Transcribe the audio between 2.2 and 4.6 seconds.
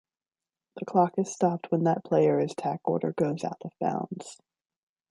is tackled or goes out of bounds.